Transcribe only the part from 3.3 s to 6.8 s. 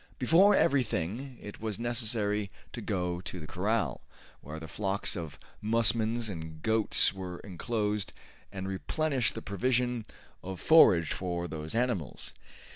the corral, where the flocks of musmons and